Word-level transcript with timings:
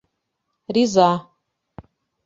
Риза. 0.75 1.09